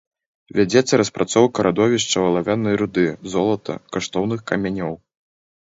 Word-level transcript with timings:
Вядзецца 0.59 0.97
распрацоўка 1.01 1.57
радовішчаў 1.69 2.23
алавянай 2.31 2.75
руды, 2.85 3.07
золата, 3.35 3.73
каштоўных 3.99 4.39
камянёў. 4.51 4.93